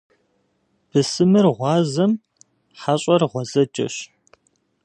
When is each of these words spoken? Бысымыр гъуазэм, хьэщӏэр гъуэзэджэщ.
Бысымыр 0.89 1.47
гъуазэм, 1.57 2.11
хьэщӏэр 2.79 3.21
гъуэзэджэщ. 3.31 3.95